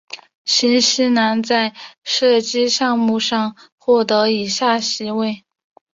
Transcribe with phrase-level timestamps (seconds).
[0.45, 5.43] 新西兰在射击项目上获得以下席位。